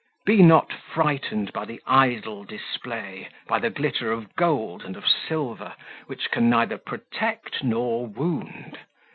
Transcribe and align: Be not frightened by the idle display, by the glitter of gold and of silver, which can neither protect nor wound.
Be 0.25 0.41
not 0.41 0.73
frightened 0.73 1.53
by 1.53 1.65
the 1.65 1.79
idle 1.85 2.43
display, 2.43 3.29
by 3.47 3.59
the 3.59 3.69
glitter 3.69 4.11
of 4.11 4.35
gold 4.35 4.83
and 4.83 4.97
of 4.97 5.07
silver, 5.07 5.75
which 6.07 6.31
can 6.31 6.49
neither 6.49 6.79
protect 6.79 7.63
nor 7.63 8.07
wound. 8.07 8.79